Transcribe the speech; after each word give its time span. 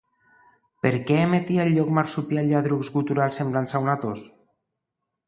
Per 0.85 0.91
què 1.09 1.17
emetia 1.25 1.65
el 1.69 1.69
llop 1.75 1.91
marsupial 1.97 2.49
lladrucs 2.53 2.89
guturals 2.97 3.39
semblants 3.43 3.77
a 3.77 3.83
una 3.85 3.97
tos? 4.07 4.25